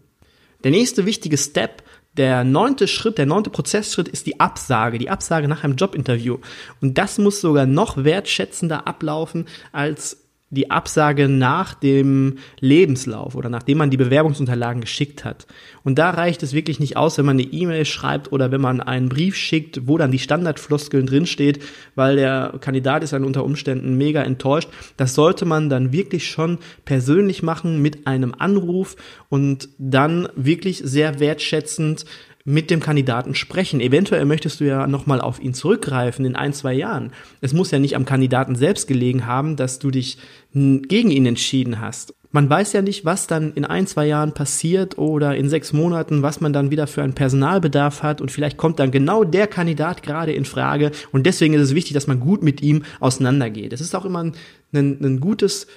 [0.63, 1.83] Der nächste wichtige Step
[2.17, 6.39] der neunte Schritt, der neunte Prozessschritt ist die Absage, die Absage nach einem Jobinterview.
[6.81, 10.24] Und das muss sogar noch wertschätzender ablaufen als
[10.55, 15.47] die Absage nach dem Lebenslauf oder nachdem man die Bewerbungsunterlagen geschickt hat.
[15.83, 18.81] Und da reicht es wirklich nicht aus, wenn man eine E-Mail schreibt oder wenn man
[18.81, 21.63] einen Brief schickt, wo dann die Standardfloskeln drinsteht,
[21.95, 24.69] weil der Kandidat ist dann unter Umständen mega enttäuscht.
[24.97, 28.97] Das sollte man dann wirklich schon persönlich machen mit einem Anruf
[29.29, 32.05] und dann wirklich sehr wertschätzend
[32.45, 33.81] mit dem Kandidaten sprechen.
[33.81, 37.11] Eventuell möchtest du ja nochmal auf ihn zurückgreifen in ein, zwei Jahren.
[37.41, 40.19] Es muss ja nicht am Kandidaten selbst gelegen haben, dass du dich
[40.53, 42.15] gegen ihn entschieden hast.
[42.31, 46.23] Man weiß ja nicht, was dann in ein, zwei Jahren passiert oder in sechs Monaten,
[46.23, 50.03] was man dann wieder für einen Personalbedarf hat und vielleicht kommt dann genau der Kandidat
[50.03, 53.73] gerade in Frage und deswegen ist es wichtig, dass man gut mit ihm auseinandergeht.
[53.73, 54.33] Es ist auch immer ein,
[54.73, 55.69] ein, ein gutes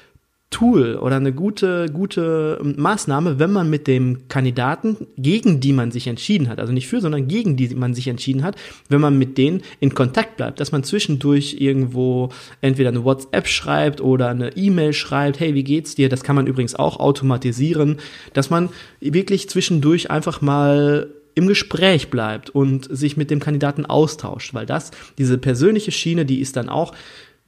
[0.50, 6.08] Tool oder eine gute, gute Maßnahme, wenn man mit dem Kandidaten, gegen die man sich
[6.08, 8.56] entschieden hat, also nicht für, sondern gegen die man sich entschieden hat,
[8.88, 12.30] wenn man mit denen in Kontakt bleibt, dass man zwischendurch irgendwo
[12.62, 16.08] entweder eine WhatsApp schreibt oder eine E-Mail schreibt, hey, wie geht's dir?
[16.08, 17.98] Das kann man übrigens auch automatisieren,
[18.34, 18.70] dass man
[19.02, 24.92] wirklich zwischendurch einfach mal im Gespräch bleibt und sich mit dem Kandidaten austauscht, weil das,
[25.18, 26.94] diese persönliche Schiene, die ist dann auch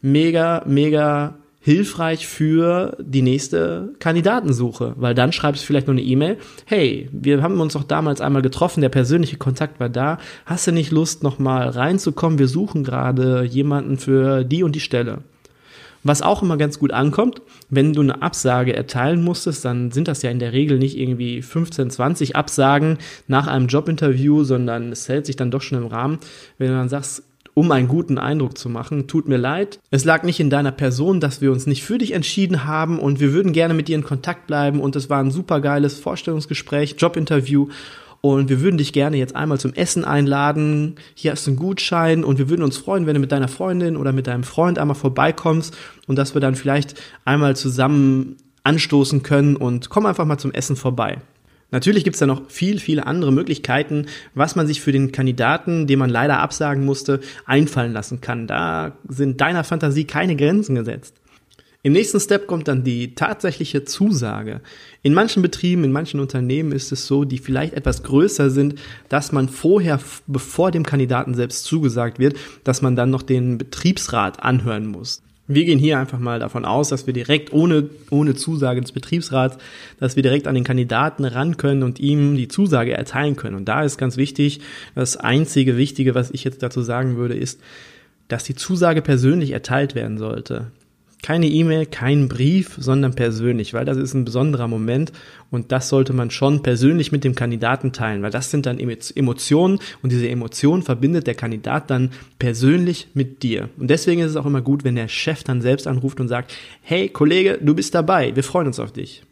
[0.02, 6.38] mega, mega hilfreich für die nächste Kandidatensuche, weil dann schreibst du vielleicht nur eine E-Mail,
[6.66, 10.72] hey, wir haben uns doch damals einmal getroffen, der persönliche Kontakt war da, hast du
[10.72, 15.20] nicht Lust nochmal reinzukommen, wir suchen gerade jemanden für die und die Stelle.
[16.02, 20.24] Was auch immer ganz gut ankommt, wenn du eine Absage erteilen musstest, dann sind das
[20.24, 25.28] ja in der Regel nicht irgendwie 15, 20 Absagen nach einem Jobinterview, sondern es hält
[25.28, 26.18] sich dann doch schon im Rahmen.
[26.58, 29.08] Wenn du dann sagst, um einen guten Eindruck zu machen.
[29.08, 29.80] Tut mir leid.
[29.92, 33.20] Es lag nicht in deiner Person, dass wir uns nicht für dich entschieden haben und
[33.20, 36.96] wir würden gerne mit dir in Kontakt bleiben und es war ein super geiles Vorstellungsgespräch,
[36.98, 37.68] Jobinterview
[38.22, 40.96] und wir würden dich gerne jetzt einmal zum Essen einladen.
[41.16, 43.96] Hier hast du einen Gutschein und wir würden uns freuen, wenn du mit deiner Freundin
[43.96, 45.76] oder mit deinem Freund einmal vorbeikommst
[46.08, 50.76] und dass wir dann vielleicht einmal zusammen anstoßen können und komm einfach mal zum Essen
[50.76, 51.20] vorbei.
[51.72, 55.86] Natürlich gibt es da noch viel, viele andere Möglichkeiten, was man sich für den Kandidaten,
[55.86, 58.48] den man leider absagen musste, einfallen lassen kann.
[58.48, 61.16] Da sind deiner Fantasie keine Grenzen gesetzt.
[61.82, 64.60] Im nächsten Step kommt dann die tatsächliche Zusage.
[65.02, 68.76] In manchen Betrieben, in manchen Unternehmen ist es so, die vielleicht etwas größer sind,
[69.08, 74.44] dass man vorher, bevor dem Kandidaten selbst zugesagt wird, dass man dann noch den Betriebsrat
[74.44, 75.22] anhören muss.
[75.52, 79.58] Wir gehen hier einfach mal davon aus, dass wir direkt ohne, ohne Zusage des Betriebsrats,
[80.00, 83.56] dass wir direkt an den Kandidaten ran können und ihm die Zusage erteilen können.
[83.56, 84.62] Und da ist ganz wichtig,
[84.94, 87.60] das einzige Wichtige, was ich jetzt dazu sagen würde, ist,
[88.28, 90.68] dass die Zusage persönlich erteilt werden sollte.
[91.22, 95.12] Keine E-Mail, kein Brief, sondern persönlich, weil das ist ein besonderer Moment
[95.52, 99.80] und das sollte man schon persönlich mit dem Kandidaten teilen, weil das sind dann Emotionen
[100.02, 103.70] und diese Emotionen verbindet der Kandidat dann persönlich mit dir.
[103.78, 106.54] Und deswegen ist es auch immer gut, wenn der Chef dann selbst anruft und sagt,
[106.82, 109.24] hey Kollege, du bist dabei, wir freuen uns auf dich.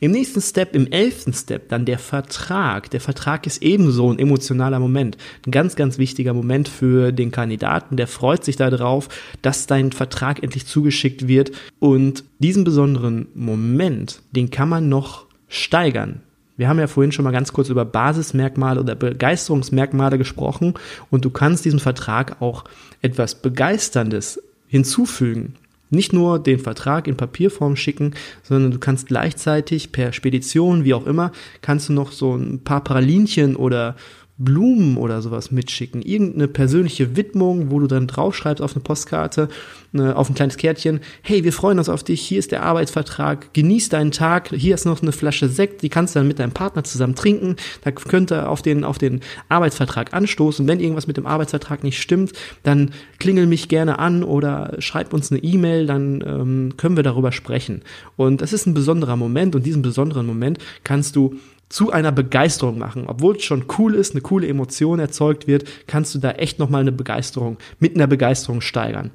[0.00, 2.90] Im nächsten Step, im elften Step, dann der Vertrag.
[2.90, 5.16] Der Vertrag ist ebenso ein emotionaler Moment.
[5.46, 7.96] Ein ganz, ganz wichtiger Moment für den Kandidaten.
[7.96, 9.08] Der freut sich darauf,
[9.42, 11.52] dass dein Vertrag endlich zugeschickt wird.
[11.78, 16.22] Und diesen besonderen Moment, den kann man noch steigern.
[16.56, 20.74] Wir haben ja vorhin schon mal ganz kurz über Basismerkmale oder Begeisterungsmerkmale gesprochen
[21.10, 22.64] und du kannst diesem Vertrag auch
[23.02, 25.54] etwas Begeisterndes hinzufügen
[25.94, 31.06] nicht nur den Vertrag in Papierform schicken, sondern du kannst gleichzeitig per Spedition, wie auch
[31.06, 33.96] immer, kannst du noch so ein paar Pralinchen oder
[34.44, 36.02] Blumen oder sowas mitschicken.
[36.02, 39.48] Irgendeine persönliche Widmung, wo du dann draufschreibst auf eine Postkarte,
[39.92, 43.54] ne, auf ein kleines Kärtchen, hey, wir freuen uns auf dich, hier ist der Arbeitsvertrag,
[43.54, 46.52] genieß deinen Tag, hier ist noch eine Flasche Sekt, die kannst du dann mit deinem
[46.52, 50.66] Partner zusammen trinken, da könnt ihr auf den, auf den Arbeitsvertrag anstoßen.
[50.66, 55.30] Wenn irgendwas mit dem Arbeitsvertrag nicht stimmt, dann klingel mich gerne an oder schreib uns
[55.30, 57.82] eine E-Mail, dann ähm, können wir darüber sprechen.
[58.16, 59.54] Und das ist ein besonderer Moment.
[59.54, 61.36] Und diesen besonderen Moment kannst du
[61.68, 63.04] zu einer Begeisterung machen.
[63.06, 66.82] Obwohl es schon cool ist, eine coole Emotion erzeugt wird, kannst du da echt nochmal
[66.82, 69.10] eine Begeisterung, mit einer Begeisterung steigern.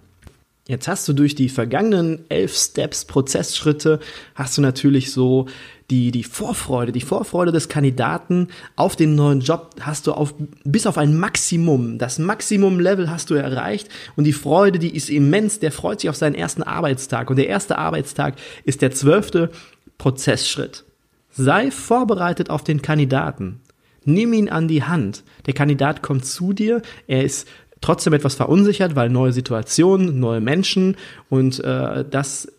[0.70, 4.00] Jetzt hast du durch die vergangenen elf Steps, Prozessschritte,
[4.36, 5.48] hast du natürlich so
[5.90, 10.86] die, die Vorfreude, die Vorfreude des Kandidaten auf den neuen Job hast du auf, bis
[10.86, 15.72] auf ein Maximum, das Maximum-Level hast du erreicht und die Freude, die ist immens, der
[15.72, 19.50] freut sich auf seinen ersten Arbeitstag und der erste Arbeitstag ist der zwölfte
[19.98, 20.86] Prozessschritt.
[21.32, 23.62] Sei vorbereitet auf den Kandidaten.
[24.06, 25.24] Nimm ihn an die Hand.
[25.46, 27.48] Der Kandidat kommt zu dir, er ist
[27.82, 30.98] trotzdem etwas verunsichert, weil neue Situationen, neue Menschen
[31.30, 32.52] und äh, das,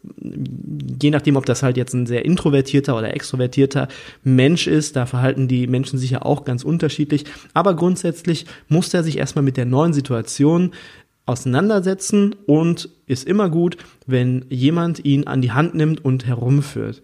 [1.02, 3.88] je nachdem, ob das halt jetzt ein sehr introvertierter oder extrovertierter
[4.24, 9.02] Mensch ist, da verhalten die Menschen sich ja auch ganz unterschiedlich, aber grundsätzlich muss er
[9.02, 10.72] sich erstmal mit der neuen Situation
[11.26, 17.02] auseinandersetzen und ist immer gut, wenn jemand ihn an die Hand nimmt und herumführt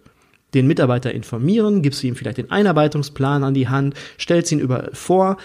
[0.53, 4.91] den Mitarbeiter informieren, gibst du ihm vielleicht den Einarbeitungsplan an die Hand, stellst ihn überall
[4.93, 5.37] vor.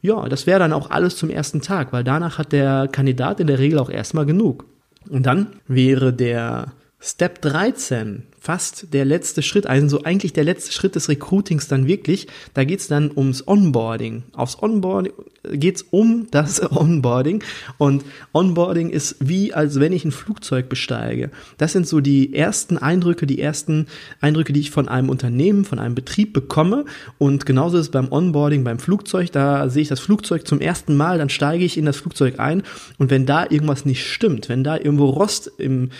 [0.00, 3.48] Ja, das wäre dann auch alles zum ersten Tag, weil danach hat der Kandidat in
[3.48, 4.64] der Regel auch erstmal genug.
[5.08, 10.94] Und dann wäre der Step 13 fast der letzte Schritt, also eigentlich der letzte Schritt
[10.94, 12.28] des Recruitings dann wirklich.
[12.54, 14.22] Da geht's dann ums Onboarding.
[14.32, 15.12] Aufs Onboarding
[15.52, 17.42] geht's um das Onboarding.
[17.76, 21.30] Und Onboarding ist wie, als wenn ich ein Flugzeug besteige.
[21.58, 23.86] Das sind so die ersten Eindrücke, die ersten
[24.20, 26.84] Eindrücke, die ich von einem Unternehmen, von einem Betrieb bekomme.
[27.18, 29.32] Und genauso ist es beim Onboarding beim Flugzeug.
[29.32, 32.62] Da sehe ich das Flugzeug zum ersten Mal, dann steige ich in das Flugzeug ein.
[32.98, 35.90] Und wenn da irgendwas nicht stimmt, wenn da irgendwo Rost im,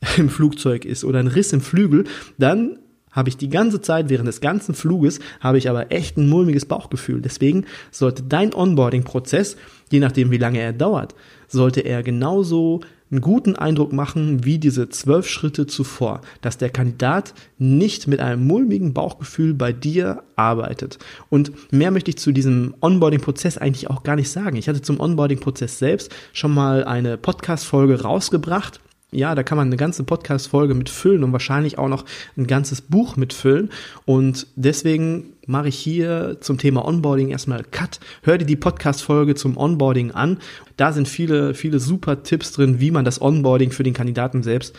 [0.16, 2.04] im Flugzeug ist oder ein Riss im Flügel,
[2.38, 2.78] dann
[3.16, 6.66] habe ich die ganze Zeit während des ganzen Fluges habe ich aber echt ein mulmiges
[6.66, 7.22] Bauchgefühl.
[7.22, 9.56] Deswegen sollte dein Onboarding-Prozess,
[9.90, 11.14] je nachdem wie lange er dauert,
[11.48, 12.80] sollte er genauso
[13.10, 18.46] einen guten Eindruck machen wie diese zwölf Schritte zuvor, dass der Kandidat nicht mit einem
[18.46, 20.98] mulmigen Bauchgefühl bei dir arbeitet.
[21.30, 24.56] Und mehr möchte ich zu diesem Onboarding-Prozess eigentlich auch gar nicht sagen.
[24.56, 28.80] Ich hatte zum Onboarding-Prozess selbst schon mal eine Podcast-Folge rausgebracht
[29.16, 32.04] ja, da kann man eine ganze Podcast-Folge mitfüllen und wahrscheinlich auch noch
[32.36, 33.70] ein ganzes Buch mitfüllen.
[34.04, 37.98] Und deswegen mache ich hier zum Thema Onboarding erstmal Cut.
[38.22, 40.38] Hör dir die Podcast-Folge zum Onboarding an.
[40.76, 44.76] Da sind viele, viele super Tipps drin, wie man das Onboarding für den Kandidaten selbst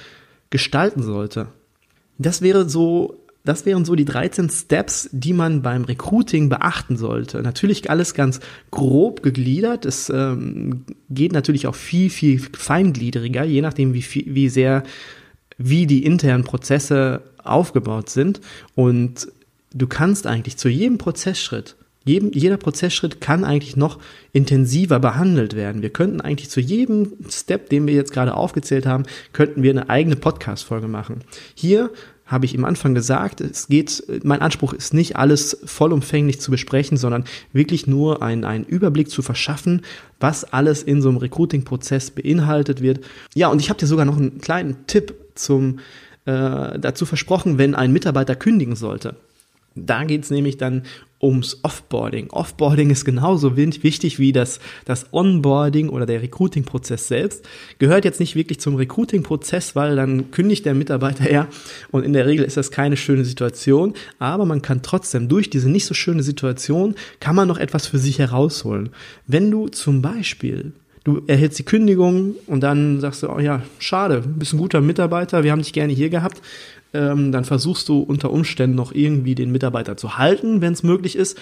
[0.51, 1.47] gestalten sollte.
[2.19, 7.41] Das wäre so das wären so die 13 Steps, die man beim Recruiting beachten sollte.
[7.41, 8.39] Natürlich alles ganz
[8.71, 9.85] grob gegliedert.
[9.85, 14.83] Es ähm, geht natürlich auch viel, viel feingliedriger, je nachdem, wie, wie sehr,
[15.57, 18.41] wie die internen Prozesse aufgebaut sind.
[18.75, 19.29] Und
[19.73, 21.77] du kannst eigentlich zu jedem Prozessschritt
[22.07, 23.99] jedem, jeder Prozessschritt kann eigentlich noch
[24.33, 25.81] intensiver behandelt werden.
[25.81, 29.89] Wir könnten eigentlich zu jedem Step, den wir jetzt gerade aufgezählt haben, könnten wir eine
[29.89, 31.21] eigene Podcast-Folge machen.
[31.53, 31.91] Hier
[32.27, 36.97] habe ich im Anfang gesagt, es geht, mein Anspruch ist nicht alles vollumfänglich zu besprechen,
[36.97, 39.81] sondern wirklich nur einen, einen Überblick zu verschaffen,
[40.19, 42.99] was alles in so einem Recruiting-Prozess beinhaltet wird.
[43.33, 45.79] Ja, und ich habe dir sogar noch einen kleinen Tipp zum
[46.25, 49.15] äh, dazu versprochen, wenn ein Mitarbeiter kündigen sollte.
[49.75, 50.83] Da geht's nämlich dann
[51.21, 52.29] ums Offboarding.
[52.29, 57.47] Offboarding ist genauso wichtig wie das, das Onboarding oder der Recruiting-Prozess selbst.
[57.79, 61.47] Gehört jetzt nicht wirklich zum Recruiting-Prozess, weil dann kündigt der Mitarbeiter ja
[61.91, 65.69] und in der Regel ist das keine schöne Situation, aber man kann trotzdem durch diese
[65.69, 68.89] nicht so schöne Situation, kann man noch etwas für sich herausholen.
[69.25, 70.73] Wenn du zum Beispiel
[71.07, 75.41] du erhältst die Kündigung und dann sagst du, oh ja, schade, bist ein guter Mitarbeiter,
[75.45, 76.41] wir haben dich gerne hier gehabt.
[76.97, 81.15] Ähm, dann versuchst du unter Umständen noch irgendwie den Mitarbeiter zu halten, wenn es möglich
[81.15, 81.37] ist.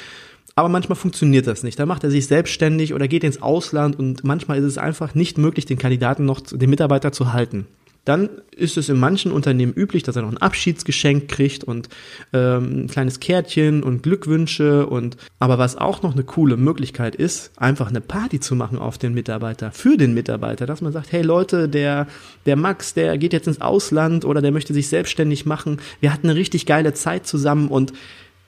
[0.56, 1.80] Aber manchmal funktioniert das nicht.
[1.80, 5.38] Da macht er sich selbstständig oder geht ins Ausland und manchmal ist es einfach nicht
[5.38, 7.68] möglich, den Kandidaten noch, den Mitarbeiter zu halten.
[8.06, 11.90] Dann ist es in manchen Unternehmen üblich, dass er noch ein Abschiedsgeschenk kriegt und
[12.34, 17.52] ähm, ein kleines Kärtchen und Glückwünsche und aber was auch noch eine coole Möglichkeit ist,
[17.58, 21.24] einfach eine Party zu machen auf den Mitarbeiter, für den Mitarbeiter, dass man sagt, hey
[21.24, 22.08] Leute, der,
[22.46, 25.80] der Max, der geht jetzt ins Ausland oder der möchte sich selbstständig machen.
[26.00, 27.92] Wir hatten eine richtig geile Zeit zusammen und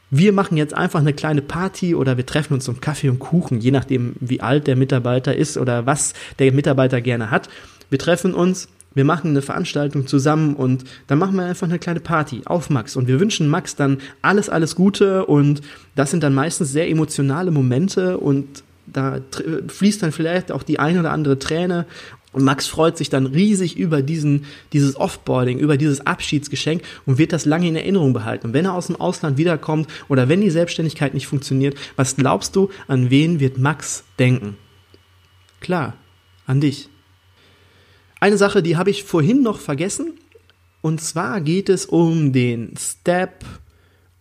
[0.10, 3.60] wir machen jetzt einfach eine kleine Party oder wir treffen uns zum Kaffee und Kuchen,
[3.60, 7.50] je nachdem, wie alt der Mitarbeiter ist oder was der Mitarbeiter gerne hat.
[7.90, 12.02] Wir treffen uns, wir machen eine Veranstaltung zusammen und dann machen wir einfach eine kleine
[12.02, 15.62] Party auf Max und wir wünschen Max dann alles, alles Gute und
[15.96, 19.20] das sind dann meistens sehr emotionale Momente und da
[19.68, 21.86] fließt dann vielleicht auch die ein oder andere Träne
[22.34, 27.34] und Max freut sich dann riesig über diesen, dieses Offboarding, über dieses Abschiedsgeschenk und wird
[27.34, 28.48] das lange in Erinnerung behalten.
[28.48, 32.56] Und wenn er aus dem Ausland wiederkommt oder wenn die Selbstständigkeit nicht funktioniert, was glaubst
[32.56, 34.56] du, an wen wird Max denken?
[35.62, 35.94] Klar,
[36.46, 36.90] an dich.
[38.20, 40.14] Eine Sache, die habe ich vorhin noch vergessen.
[40.82, 43.44] Und zwar geht es um den Step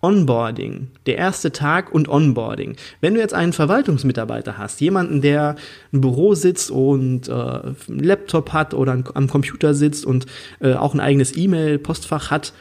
[0.03, 2.77] Onboarding, der erste Tag und Onboarding.
[3.01, 5.57] Wenn du jetzt einen Verwaltungsmitarbeiter hast, jemanden, der
[5.91, 10.27] im Büro sitzt und äh, einen Laptop hat oder am Computer sitzt und
[10.61, 12.53] äh, auch ein eigenes E-Mail-Postfach hat,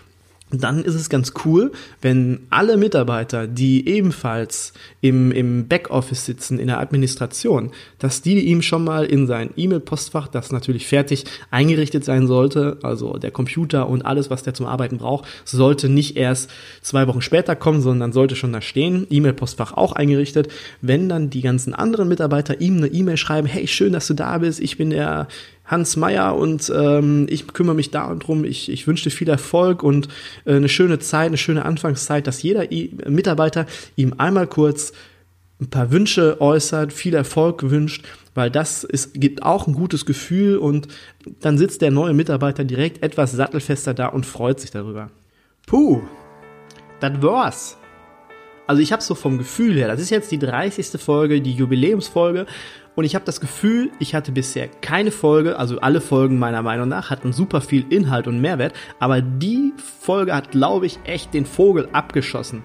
[0.52, 6.68] dann ist es ganz cool, wenn alle Mitarbeiter, die ebenfalls im, im Backoffice sitzen, in
[6.68, 12.28] der Administration, dass die ihm schon mal in sein E-Mail-Postfach, das natürlich fertig eingerichtet sein
[12.28, 17.08] sollte, also der Computer und alles, was der zum Arbeiten braucht, sollte nicht erst zwei
[17.08, 20.50] Wochen später kommen, sondern sollte schon da stehen, E-Mail-Postfach auch eingerichtet.
[20.80, 24.38] Wenn dann die ganzen anderen Mitarbeiter ihm eine E-Mail schreiben, hey, schön, dass du da
[24.38, 25.28] bist, ich bin der
[25.66, 28.46] Hans Meyer und ähm, ich kümmere mich darum.
[28.46, 30.08] Ich, ich wünsche dir viel Erfolg und
[30.46, 34.94] äh, eine schöne Zeit, eine schöne Anfangszeit, dass jeder I Mitarbeiter ihm einmal kurz
[35.60, 40.58] ein paar Wünsche äußert, viel Erfolg wünscht, weil das ist, gibt auch ein gutes Gefühl
[40.58, 40.88] und
[41.40, 45.10] dann sitzt der neue Mitarbeiter direkt etwas sattelfester da und freut sich darüber.
[45.66, 46.02] Puh,
[47.00, 47.78] das war's.
[48.68, 51.00] Also ich habe so vom Gefühl her, das ist jetzt die 30.
[51.00, 52.46] Folge, die Jubiläumsfolge
[52.96, 56.88] und ich habe das Gefühl, ich hatte bisher keine Folge, also alle Folgen meiner Meinung
[56.88, 61.46] nach hatten super viel Inhalt und Mehrwert, aber die Folge hat, glaube ich, echt den
[61.46, 62.64] Vogel abgeschossen.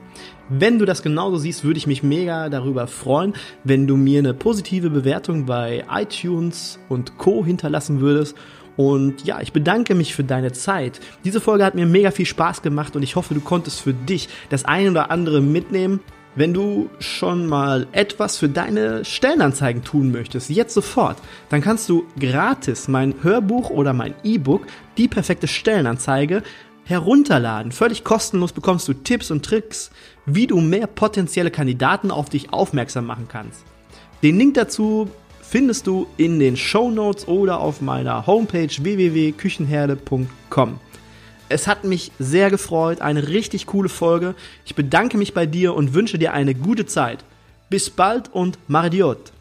[0.48, 3.34] Wenn du das genauso siehst, würde ich mich mega darüber freuen,
[3.64, 8.36] wenn du mir eine positive Bewertung bei iTunes und Co hinterlassen würdest.
[8.76, 11.00] Und ja, ich bedanke mich für deine Zeit.
[11.24, 14.28] Diese Folge hat mir mega viel Spaß gemacht und ich hoffe, du konntest für dich
[14.48, 16.00] das eine oder andere mitnehmen.
[16.36, 21.16] Wenn du schon mal etwas für deine Stellenanzeigen tun möchtest, jetzt sofort,
[21.48, 26.44] dann kannst du gratis mein Hörbuch oder mein E-Book, die perfekte Stellenanzeige,
[26.84, 27.72] herunterladen.
[27.72, 29.90] Völlig kostenlos bekommst du Tipps und Tricks,
[30.26, 33.64] wie du mehr potenzielle Kandidaten auf dich aufmerksam machen kannst.
[34.22, 35.10] Den Link dazu
[35.50, 40.78] findest du in den Show Notes oder auf meiner Homepage www.küchenherde.com.
[41.48, 44.36] Es hat mich sehr gefreut, eine richtig coole Folge.
[44.64, 47.24] Ich bedanke mich bei dir und wünsche dir eine gute Zeit.
[47.68, 49.32] Bis bald und Mardiot.